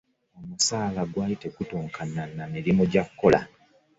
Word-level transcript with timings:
Omusaala 0.39 1.01
gwali 1.11 1.35
tegutuukana 1.41 2.23
na 2.35 2.43
mirimu 2.53 2.83
gy'akola. 2.91 3.41